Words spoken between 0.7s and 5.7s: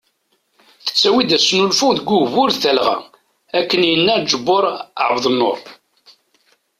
Tettawi-d asnulfu deg ugbur d talɣa ,akken yenna Ǧebur Ɛebdnur.